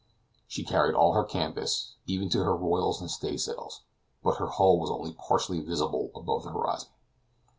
She 0.47 0.63
carried 0.63 0.95
all 0.95 1.13
her 1.13 1.23
canvas, 1.23 1.93
even 2.07 2.27
to 2.29 2.39
her 2.43 2.55
royals 2.57 3.01
and 3.01 3.11
stay 3.11 3.37
sails, 3.37 3.81
but 4.23 4.37
her 4.37 4.47
hull 4.47 4.79
was 4.79 4.89
only 4.89 5.13
partially 5.13 5.59
visible 5.61 6.09
above 6.15 6.41
the 6.41 6.49
horizon. 6.49 6.89